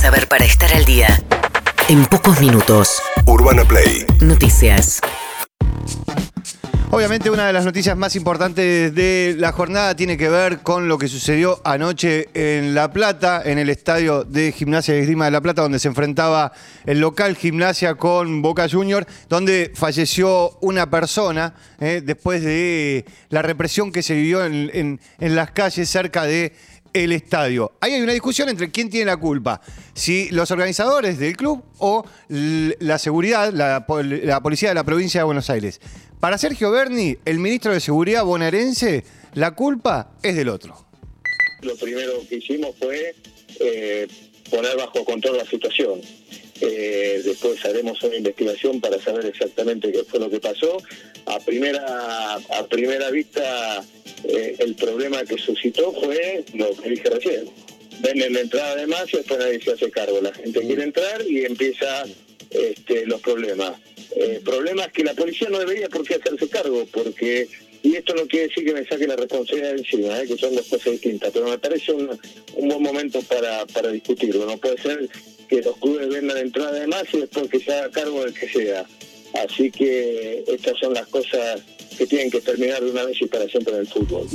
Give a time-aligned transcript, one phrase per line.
[0.00, 1.20] saber para estar al día.
[1.88, 3.02] En pocos minutos.
[3.26, 4.06] Urbana Play.
[4.20, 5.00] Noticias.
[6.92, 10.98] Obviamente una de las noticias más importantes de la jornada tiene que ver con lo
[10.98, 15.40] que sucedió anoche en La Plata, en el estadio de Gimnasia y Esgrima de La
[15.40, 16.50] Plata, donde se enfrentaba
[16.86, 23.92] el local Gimnasia con Boca Junior, donde falleció una persona eh, después de la represión
[23.92, 26.54] que se vivió en, en- en las calles cerca de
[26.92, 27.72] el estadio.
[27.80, 29.60] Ahí hay una discusión entre quién tiene la culpa,
[29.94, 33.86] si los organizadores del club o la seguridad, la
[34.42, 35.80] policía de la provincia de Buenos Aires.
[36.20, 40.76] Para Sergio Berni, el ministro de Seguridad bonaerense, la culpa es del otro.
[41.62, 43.14] Lo primero que hicimos fue
[43.58, 44.06] eh,
[44.50, 46.00] poner bajo control la situación.
[46.60, 50.78] Eh, después haremos una investigación para saber exactamente qué fue lo que pasó.
[51.26, 53.84] A primera, a primera vista,
[54.24, 57.44] eh, el problema que suscitó fue lo que dije recién.
[58.00, 60.20] Ven la entrada de más y después nadie se hace cargo.
[60.20, 62.04] La gente quiere entrar y empieza
[62.50, 63.78] este, los problemas.
[64.16, 67.48] Eh, problemas que la policía no debería por qué hacerse cargo, porque,
[67.82, 70.54] y esto no quiere decir que me saque la responsabilidad de encima, eh, que son
[70.54, 72.18] dos cosas distintas, pero me parece un,
[72.56, 74.46] un buen momento para, para discutirlo.
[74.46, 75.08] No puede ser
[75.50, 78.48] que los clubes vendan entrada de más y después que se haga cargo del que
[78.48, 78.84] sea.
[79.44, 81.60] Así que estas son las cosas
[81.98, 84.26] que tienen que terminar de una vez y para siempre en el fútbol.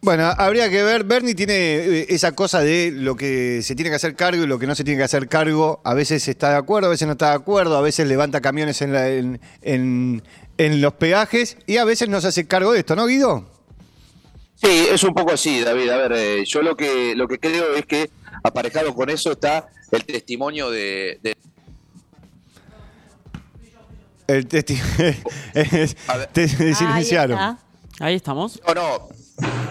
[0.00, 3.96] Bueno, habría que ver, Bernie tiene eh, esa cosa de lo que se tiene que
[3.96, 5.80] hacer cargo y lo que no se tiene que hacer cargo.
[5.84, 8.80] A veces está de acuerdo, a veces no está de acuerdo, a veces levanta camiones
[8.82, 10.22] en, la- en- en-
[10.58, 13.44] en los peajes y a veces no se hace cargo de esto, ¿no, Guido?
[14.54, 15.88] Sí, es un poco así, David.
[15.90, 18.10] A ver, eh, yo lo que lo que creo es que
[18.42, 21.36] aparejado con eso está el testimonio de, de-
[24.26, 24.78] El testi
[25.54, 26.28] es- A ver.
[26.32, 27.38] te silenciaron.
[27.38, 28.04] Ahí, está.
[28.04, 28.60] Ahí estamos.
[28.66, 29.08] No, no.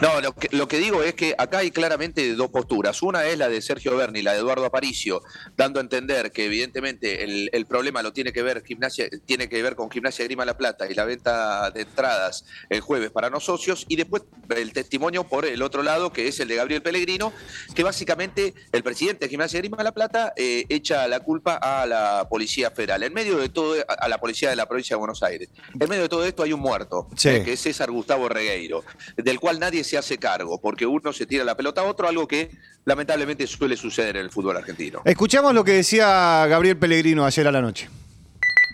[0.01, 3.01] No, lo que, lo que digo es que acá hay claramente dos posturas.
[3.01, 5.23] Una es la de Sergio Berni, la de Eduardo Aparicio,
[5.57, 9.61] dando a entender que evidentemente el, el problema lo tiene que ver gimnasia, tiene que
[9.63, 13.39] ver con Gimnasia Grima La Plata y la venta de entradas el jueves para no
[13.39, 14.23] socios, y después
[14.55, 17.33] el testimonio por el otro lado, que es el de Gabriel Pellegrino,
[17.73, 22.27] que básicamente el presidente de Gimnasia Grima La Plata eh, echa la culpa a la
[22.29, 23.01] Policía Federal.
[23.03, 25.49] En medio de todo, a- a la policía de la provincia de Buenos Aires.
[25.79, 27.29] En medio de todo esto hay un muerto, Sí.
[27.29, 28.83] eh, que es César Gustavo Regueiro,
[29.15, 32.27] del cual nadie se hace cargo, porque uno se tira la pelota a otro, algo
[32.27, 32.49] que
[32.85, 35.01] lamentablemente suele suceder en el fútbol argentino.
[35.05, 37.89] Escuchamos lo que decía Gabriel Pellegrino ayer a la noche.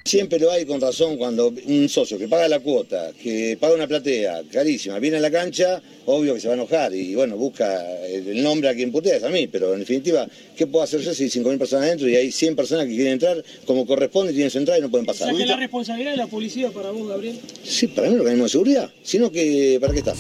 [0.06, 3.88] Siempre lo hay con razón cuando un socio que paga la cuota, que paga una
[3.88, 7.82] platea carísima, viene a la cancha, obvio que se va a enojar y bueno, busca
[8.06, 10.28] el nombre a quien putea, es a mí, pero en definitiva,
[10.58, 13.14] ¿qué puedo hacer yo si hay 5.000 personas adentro y hay 100 personas que quieren
[13.14, 15.32] entrar como corresponde y tienen su entrada y no pueden pasar?
[15.32, 17.40] ¿Saca la responsabilidad de la policía para vos, Gabriel?
[17.64, 20.14] Sí, para mí lo organismo de seguridad, sino que ¿para qué está?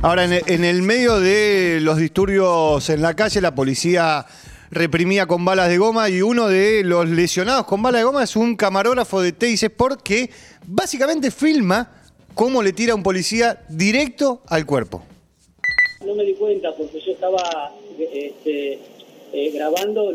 [0.00, 4.24] Ahora, en, el medio de los disturbios en la calle, la policía
[4.70, 8.36] reprimía con balas de goma y uno de los lesionados con balas de goma es
[8.36, 10.30] un camarógrafo de Teis Sport que
[10.68, 11.90] básicamente filma
[12.34, 15.02] cómo le tira un policía directo al cuerpo.
[16.06, 18.78] No me di cuenta porque yo estaba este,
[19.32, 20.14] eh, grabando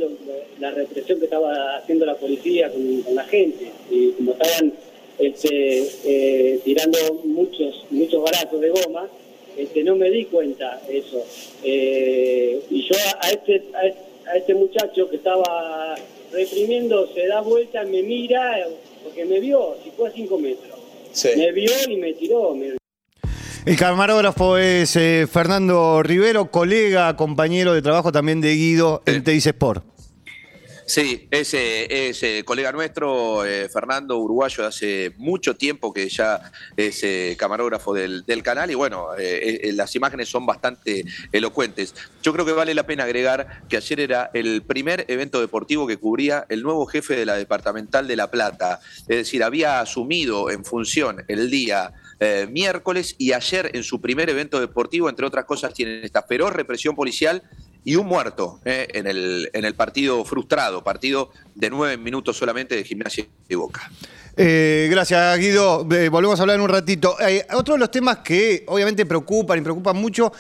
[0.60, 3.70] la represión que estaba haciendo la policía con, con la gente.
[3.92, 4.74] Y como estaban
[5.20, 9.10] este, eh, tirando muchos muchos balazos de goma,
[9.58, 11.24] este, no me di cuenta eso.
[11.64, 15.96] Eh, y yo a este, a este- a este muchacho que estaba
[16.32, 18.56] reprimiendo se da vuelta, me mira,
[19.04, 20.80] porque me vio, si fue a cinco metros.
[21.36, 22.56] Me vio y me tiró.
[22.56, 22.78] me-
[23.66, 29.46] El camarógrafo es eh, Fernando Rivero, colega, compañero de trabajo también de Guido en Teis
[29.46, 29.84] Sport.
[30.86, 37.04] Sí, ese es eh, colega nuestro, eh, Fernando, uruguayo hace mucho tiempo que ya es
[37.04, 41.96] eh, camarógrafo del, del canal y bueno, eh, las imágenes son bastante elocuentes.
[42.22, 45.98] Yo creo que vale la pena agregar que ayer era el primer evento deportivo que
[45.98, 50.66] cubría el nuevo jefe de la Departamental de La Plata, es decir, había asumido en
[50.66, 51.94] función el día
[52.50, 56.96] miércoles y ayer en su primer evento deportivo, entre otras cosas, tienen esta feroz represión
[56.96, 57.44] policial
[57.86, 62.76] y un muerto eh, en, el, en el partido frustrado, partido de nueve minutos solamente
[62.76, 63.92] de Gimnasia y Boca.
[64.36, 65.88] Eh, gracias, Guido.
[65.92, 67.16] Eh, volvemos a hablar en un ratito.
[67.22, 70.32] Eh, otro de los temas que obviamente preocupan y preocupan mucho,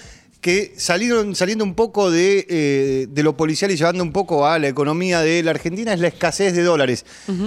[0.42, 4.60] que salieron saliendo un poco de, eh, de lo policial y llevando un poco a
[4.60, 7.06] la economía de la Argentina, es la escasez de dólares.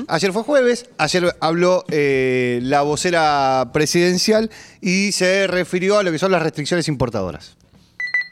[0.08, 4.50] Ayer fue jueves, ayer habló eh, la vocera presidencial
[4.80, 7.56] y se refirió a lo que son las restricciones importadoras.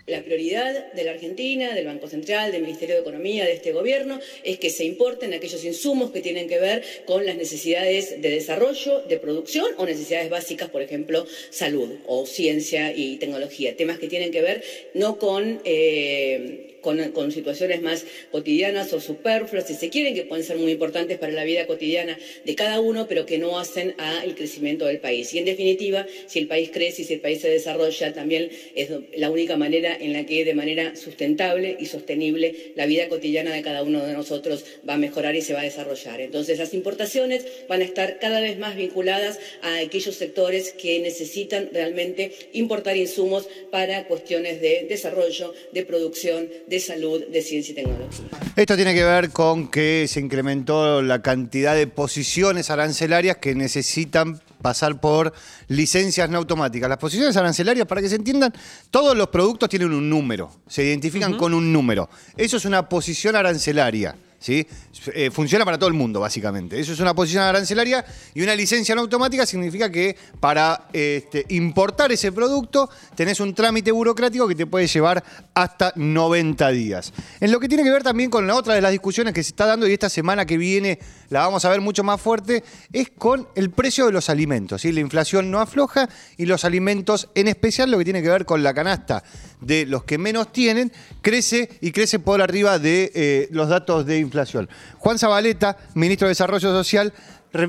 [0.06, 4.20] La prioridad de la Argentina, del Banco Central, del Ministerio de Economía, de este gobierno,
[4.42, 9.00] es que se importen aquellos insumos que tienen que ver con las necesidades de desarrollo,
[9.08, 13.76] de producción o necesidades básicas, por ejemplo, salud o ciencia y tecnología.
[13.78, 14.62] Temas que tienen que ver
[14.92, 20.58] no con, eh, con, situaciones más cotidianas o superfluas, si se quieren, que pueden ser
[20.58, 24.84] muy importantes para la vida cotidiana de cada uno, pero que no hacen al crecimiento
[24.84, 25.32] del país.
[25.32, 28.90] Y en definitiva, si el país crece y si el país se desarrolla, también es
[29.16, 33.62] la única manera en la que de manera sustentable y sostenible la vida cotidiana de
[33.62, 36.20] cada uno de nosotros va a mejorar y se va a desarrollar.
[36.20, 41.70] Entonces, las importaciones van a estar cada vez más vinculadas a aquellos sectores que necesitan
[41.72, 46.50] realmente importar insumos para cuestiones de desarrollo, de producción,
[46.80, 48.26] salud, de ciencia y tecnología.
[48.56, 54.40] Esto tiene que ver con que se incrementó la cantidad de posiciones arancelarias que necesitan
[54.62, 55.34] pasar por
[55.68, 56.88] licencias no automáticas.
[56.88, 58.52] Las posiciones arancelarias, para que se entiendan,
[58.90, 62.08] todos los productos tienen un número, se identifican con un número.
[62.36, 64.16] Eso es una posición arancelaria.
[64.44, 64.66] ¿Sí?
[65.14, 66.78] Eh, funciona para todo el mundo, básicamente.
[66.78, 68.04] Eso es una posición arancelaria
[68.34, 73.90] y una licencia no automática significa que para este, importar ese producto tenés un trámite
[73.90, 75.24] burocrático que te puede llevar
[75.54, 77.14] hasta 90 días.
[77.40, 79.50] En lo que tiene que ver también con la otra de las discusiones que se
[79.50, 80.98] está dando y esta semana que viene
[81.30, 82.62] la vamos a ver mucho más fuerte,
[82.92, 84.82] es con el precio de los alimentos.
[84.82, 84.92] ¿sí?
[84.92, 88.62] La inflación no afloja y los alimentos, en especial lo que tiene que ver con
[88.62, 89.24] la canasta
[89.66, 90.90] de los que menos tienen,
[91.22, 94.68] crece y crece por arriba de eh, los datos de inflación.
[94.98, 97.12] Juan Zabaleta, ministro de Desarrollo Social,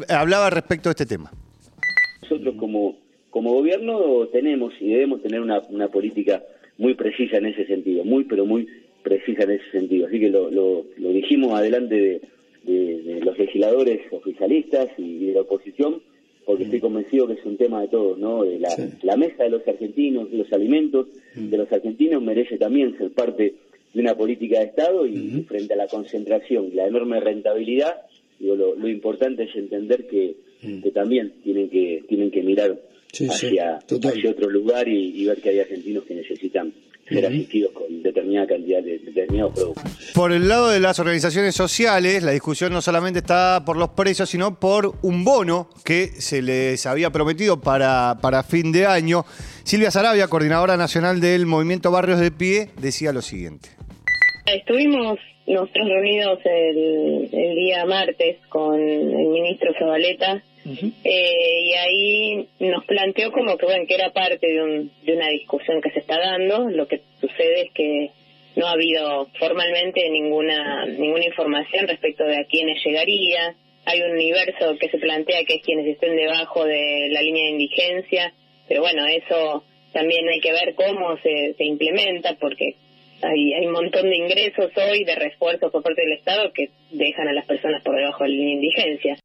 [0.09, 1.31] hablaba respecto a este tema.
[2.23, 2.97] Nosotros como,
[3.29, 6.43] como gobierno tenemos y debemos tener una, política
[6.77, 8.67] muy precisa en ese sentido, muy pero muy
[9.03, 10.07] precisa en ese sentido.
[10.07, 16.01] Así que lo, lo, dijimos adelante de, los legisladores oficialistas y de la oposición,
[16.45, 18.43] porque estoy convencido que es un tema de todos, ¿no?
[18.43, 23.55] De la, mesa de los argentinos, los alimentos de los argentinos merece también ser parte
[23.93, 28.01] de una política de Estado y, frente a la concentración y la enorme rentabilidad,
[28.39, 30.35] digo, lo, importante es entender que,
[30.93, 32.79] también tienen que tienen que mirar
[33.29, 33.79] hacia,
[34.29, 36.73] otro lugar y, ver que hay argentinos que necesitan
[37.07, 39.83] ser asistidos con determinada cantidad de, determinados productos.
[40.13, 44.29] Por el lado de las organizaciones sociales, la discusión no solamente está por los precios,
[44.29, 49.25] sino por un bono que se les había prometido para, para fin de año.
[49.63, 53.69] Silvia Sarabia, coordinadora nacional del Movimiento Barrios de Pie, decía lo siguiente.
[54.45, 55.19] Estuvimos
[55.53, 60.43] nosotros reunidos el, día martes con el ministro Zabaleta
[61.03, 65.81] eh, y ahí nos planteó como que bueno que era parte de, de una discusión
[65.81, 66.69] que se está dando.
[66.69, 68.09] Lo que sucede es que
[68.55, 73.55] no ha habido formalmente ninguna ninguna información respecto de a quiénes llegaría.
[73.85, 77.51] Hay un universo que se plantea que es quienes estén debajo de la línea de
[77.51, 78.33] indigencia,
[78.67, 79.63] pero bueno, eso
[79.93, 82.77] también hay que ver cómo se, se implementa porque
[83.25, 87.33] hay, un montón de ingresos hoy, de refuerzos por parte del Estado que dejan a
[87.33, 89.17] las personas por debajo de la indigencia.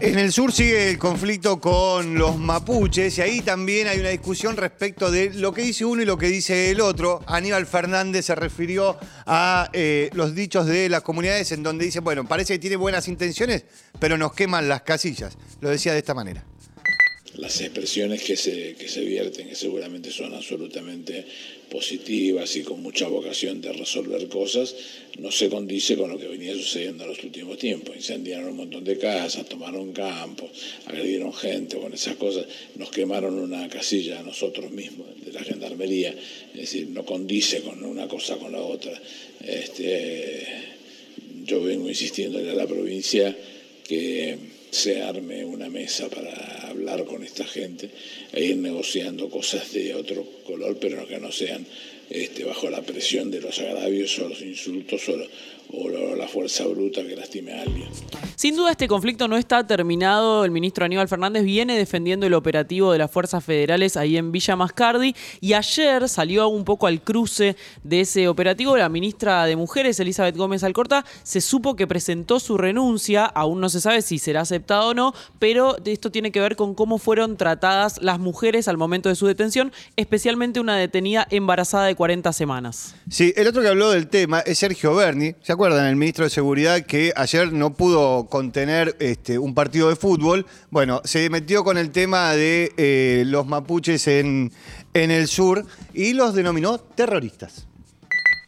[0.00, 4.56] En el sur sigue el conflicto con los mapuches y ahí también hay una discusión
[4.56, 7.20] respecto de lo que dice uno y lo que dice el otro.
[7.26, 12.26] Aníbal Fernández se refirió a eh, los dichos de las comunidades en donde dice, bueno,
[12.26, 13.66] parece que tiene buenas intenciones,
[13.98, 15.36] pero nos queman las casillas.
[15.60, 16.44] Lo decía de esta manera
[17.40, 21.24] las expresiones que se, que se vierten, que seguramente son absolutamente
[21.70, 24.74] positivas y con mucha vocación de resolver cosas,
[25.18, 27.96] no se condice con lo que venía sucediendo en los últimos tiempos.
[27.96, 30.50] Incendiaron un montón de casas, tomaron campos,
[30.84, 32.44] agredieron gente, con esas cosas,
[32.76, 36.14] nos quemaron una casilla a nosotros mismos, de la gendarmería,
[36.52, 38.92] es decir, no condice con una cosa con la otra.
[39.42, 40.46] Este,
[41.44, 43.34] yo vengo insistiéndole a la provincia
[43.88, 47.90] que se arme una mesa para hablar con esta gente
[48.32, 51.66] e ir negociando cosas de otro color, pero que no sean
[52.10, 55.14] este, bajo la presión de los agravios o los insultos o,
[55.72, 57.88] o la fuerza bruta que lastime a alguien.
[58.40, 60.46] Sin duda este conflicto no está terminado.
[60.46, 64.56] El ministro Aníbal Fernández viene defendiendo el operativo de las fuerzas federales ahí en Villa
[64.56, 68.76] Mascardi y ayer salió un poco al cruce de ese operativo.
[68.76, 73.26] La ministra de Mujeres, Elizabeth Gómez Alcorta, se supo que presentó su renuncia.
[73.26, 76.74] Aún no se sabe si será aceptado o no, pero esto tiene que ver con
[76.74, 81.94] cómo fueron tratadas las mujeres al momento de su detención, especialmente una detenida embarazada de
[82.00, 82.94] 40 semanas.
[83.10, 85.34] Sí, el otro que habló del tema es Sergio Berni.
[85.42, 85.84] ¿Se acuerdan?
[85.84, 90.46] El ministro de Seguridad que ayer no pudo contener este, un partido de fútbol.
[90.70, 94.50] Bueno, se metió con el tema de eh, los mapuches en,
[94.94, 97.66] en el sur y los denominó terroristas.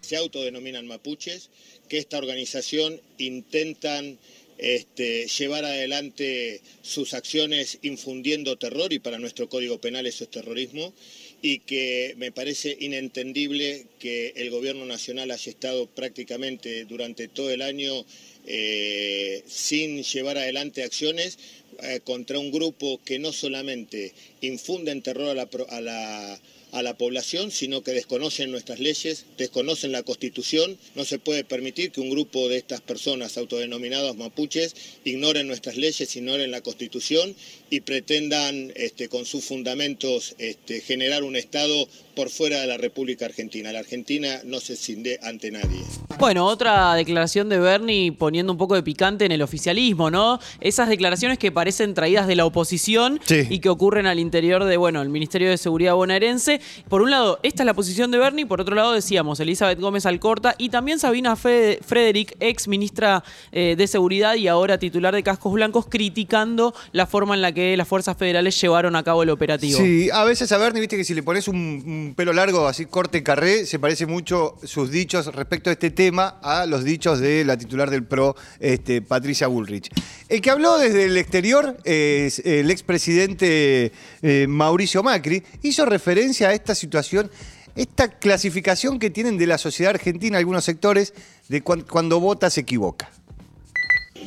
[0.01, 1.51] Se autodenominan mapuches,
[1.91, 4.19] que esta organización intentan
[4.57, 10.95] este, llevar adelante sus acciones infundiendo terror y para nuestro Código Penal eso es terrorismo
[11.43, 17.63] y que me parece inentendible que el Gobierno Nacional haya estado prácticamente durante todo el
[17.63, 18.07] año
[18.47, 21.39] eh, sin llevar adelante acciones
[21.83, 26.39] eh, contra un grupo que no solamente infunde terror a la,
[26.73, 30.77] a la población, sino que desconocen nuestras leyes, desconocen la Constitución.
[30.95, 36.15] No se puede permitir que un grupo de estas personas autodenominados mapuches ignoren nuestras leyes,
[36.17, 37.35] ignoren la Constitución
[37.71, 43.25] y pretendan este, con sus fundamentos este, generar un Estado por fuera de la República
[43.25, 43.73] Argentina.
[43.73, 45.81] La Argentina no se cinde ante nadie.
[46.19, 50.39] Bueno, otra declaración de Bernie poniendo un poco de picante en el oficialismo, ¿no?
[50.61, 53.47] Esas declaraciones que parecen traídas de la oposición Sí.
[53.49, 56.61] y que ocurren al interior de, bueno, el Ministerio de Seguridad bonaerense.
[56.89, 60.07] Por un lado, esta es la posición de Bernie, por otro lado decíamos Elizabeth Gómez
[60.07, 63.23] Alcorta y también Sabina Fre- Frederick, ex ministra
[63.53, 67.77] eh, de Seguridad y ahora titular de Cascos Blancos, criticando la forma en la que
[67.77, 69.79] las fuerzas federales llevaron a cabo el operativo.
[69.79, 72.87] Sí, a veces a Bernie, viste que si le pones un, un pelo largo, así
[72.87, 77.45] corte carré, se parece mucho sus dichos respecto a este tema a los dichos de
[77.45, 79.91] la titular del PRO, este, Patricia Bullrich.
[80.29, 83.93] El que habló desde el exterior es el expresidente
[84.23, 87.31] eh, Mauricio Macri, hizo referencia a esta situación,
[87.77, 91.13] esta clasificación que tienen de la sociedad argentina algunos sectores
[91.49, 93.11] de cuan- cuando vota se equivoca.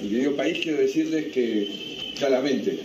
[0.02, 2.78] Mi querido país, quiero decirles que claramente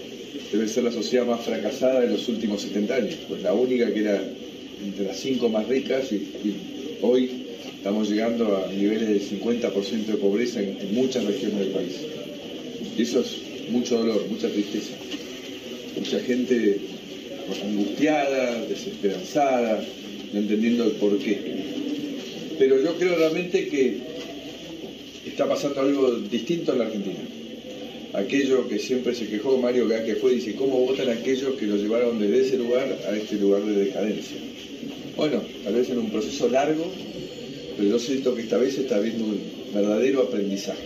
[0.53, 4.01] debe ser la sociedad más fracasada de los últimos 70 años, pues la única que
[4.01, 4.23] era
[4.83, 10.61] entre las cinco más ricas y, hoy estamos llegando a niveles del 50% de pobreza
[10.61, 11.97] en, en muchas regiones del país.
[12.99, 14.93] Eso es mucho dolor, mucha tristeza.
[15.97, 16.79] Mucha gente
[17.63, 19.85] angustiada, desesperanzada,
[20.33, 21.39] no entendiendo el porqué.
[22.59, 23.99] Pero yo creo realmente que
[25.27, 27.21] está pasando algo distinto en la Argentina.
[28.13, 32.19] Aquello que siempre se quejó Mario que fue, dice, ¿cómo votan aquellos que lo llevaron
[32.19, 34.37] desde ese lugar a este lugar de decadencia?
[35.17, 36.91] Bueno, tal vez en un proceso largo,
[37.77, 39.41] pero yo siento que esta vez está habiendo un
[39.73, 40.83] verdadero aprendizaje.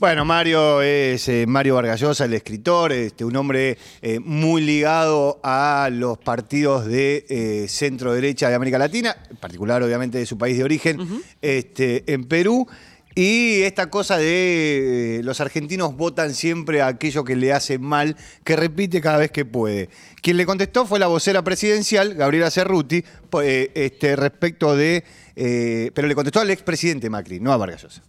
[0.00, 5.90] Bueno, Mario es eh, Mario Vargallosa, el escritor, este, un hombre eh, muy ligado a
[5.92, 10.56] los partidos de eh, centro derecha de América Latina, en particular obviamente de su país
[10.56, 12.66] de origen, este, en Perú.
[13.14, 18.16] Y esta cosa de eh, los argentinos votan siempre a aquello que le hace mal,
[18.44, 19.90] que repite cada vez que puede.
[20.22, 23.04] Quien le contestó fue la vocera presidencial, Gabriela Cerruti,
[23.42, 25.04] eh, este, respecto de.
[25.36, 28.00] eh, pero le contestó al expresidente Macri, no a Vargallosa.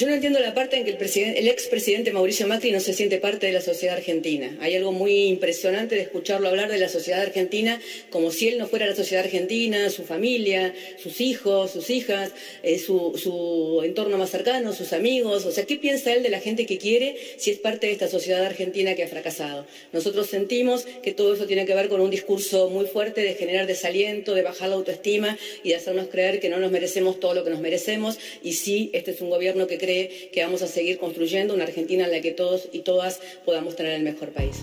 [0.00, 2.94] Yo no entiendo la parte en que el, presiden- el expresidente Mauricio Macri no se
[2.94, 4.56] siente parte de la sociedad argentina.
[4.62, 7.78] Hay algo muy impresionante de escucharlo hablar de la sociedad argentina
[8.08, 12.78] como si él no fuera la sociedad argentina, su familia, sus hijos, sus hijas, eh,
[12.78, 15.44] su, su entorno más cercano, sus amigos.
[15.44, 18.08] O sea, ¿qué piensa él de la gente que quiere si es parte de esta
[18.08, 19.66] sociedad argentina que ha fracasado?
[19.92, 23.66] Nosotros sentimos que todo eso tiene que ver con un discurso muy fuerte de generar
[23.66, 27.44] desaliento, de bajar la autoestima y de hacernos creer que no nos merecemos todo lo
[27.44, 28.18] que nos merecemos.
[28.42, 29.89] Y sí, este es un gobierno que cree
[30.32, 33.92] que vamos a seguir construyendo una Argentina en la que todos y todas podamos tener
[33.92, 34.56] el mejor país.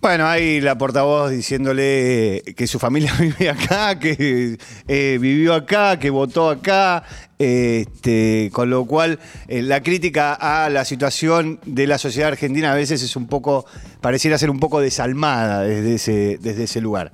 [0.00, 4.56] Bueno, ahí la portavoz diciéndole que su familia vive acá, que
[4.88, 7.04] eh, vivió acá, que votó acá,
[7.38, 9.18] este, con lo cual
[9.48, 13.66] eh, la crítica a la situación de la sociedad argentina a veces es un poco,
[14.00, 17.12] pareciera ser un poco desalmada desde ese, desde ese lugar.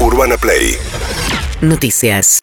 [0.00, 0.76] Urbana Play
[1.62, 2.40] Noticias.